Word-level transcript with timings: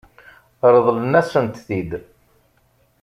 Ṛeḍlen-asent-t-id? 0.73 1.91